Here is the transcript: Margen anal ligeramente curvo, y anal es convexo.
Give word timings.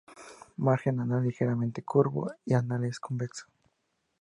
Margen 0.57 0.99
anal 0.99 1.21
ligeramente 1.23 1.83
curvo, 1.83 2.33
y 2.43 2.55
anal 2.55 2.85
es 2.85 2.99
convexo. 2.99 3.45